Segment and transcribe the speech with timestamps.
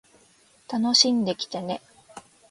[0.67, 1.79] 楽しんできてね